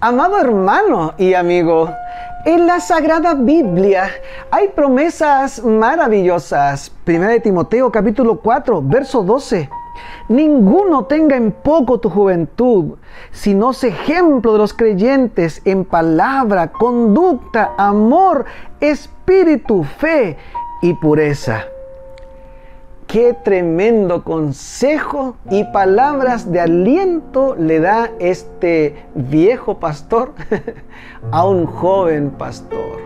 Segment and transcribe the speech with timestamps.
[0.00, 1.90] Amado hermano y amigo,
[2.44, 4.08] en la Sagrada Biblia
[4.48, 6.88] hay promesas maravillosas.
[7.02, 9.68] Primera de Timoteo capítulo 4, verso 12.
[10.28, 12.94] Ninguno tenga en poco tu juventud,
[13.32, 18.44] sino sé ejemplo de los creyentes en palabra, conducta, amor,
[18.80, 20.38] espíritu, fe
[20.80, 21.64] y pureza.
[23.08, 30.32] Qué tremendo consejo y palabras de aliento le da este viejo pastor
[31.30, 32.98] a un joven pastor.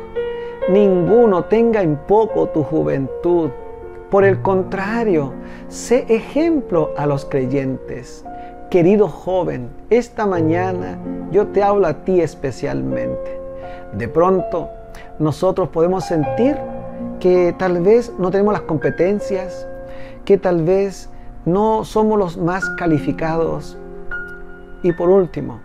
[0.69, 3.51] Ninguno tenga en poco tu juventud.
[4.11, 5.35] Por el contrario,
[5.69, 8.25] sé ejemplo a los creyentes.
[8.71, 10.99] Querido joven, esta mañana
[11.31, 13.41] yo te hablo a ti especialmente.
[13.93, 14.69] De pronto,
[15.21, 16.57] nosotros podemos sentir
[17.21, 19.69] que tal vez no tenemos las competencias,
[20.25, 21.09] que tal vez
[21.45, 23.79] no somos los más calificados.
[24.83, 25.61] Y por último,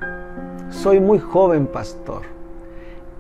[0.69, 2.23] soy muy joven pastor.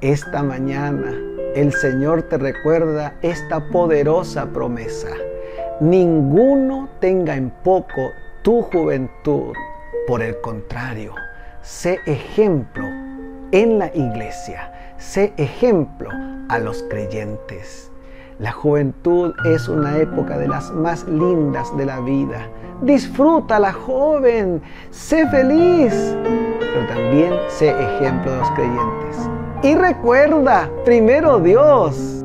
[0.01, 1.13] Esta mañana
[1.55, 5.09] el Señor te recuerda esta poderosa promesa.
[5.79, 8.11] Ninguno tenga en poco
[8.43, 9.53] tu juventud.
[10.07, 11.13] Por el contrario,
[11.61, 12.85] sé ejemplo
[13.51, 14.71] en la iglesia.
[14.97, 16.09] Sé ejemplo
[16.49, 17.91] a los creyentes.
[18.39, 22.47] La juventud es una época de las más lindas de la vida.
[22.83, 24.61] Disfrútala, joven.
[24.91, 26.15] Sé feliz.
[26.59, 29.29] Pero también sé ejemplo de los creyentes.
[29.63, 32.16] Y recuerda, primero Dios.